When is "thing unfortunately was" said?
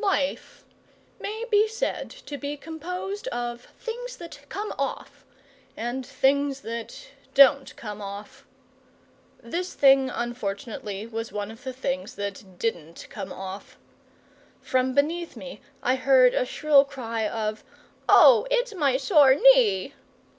9.74-11.32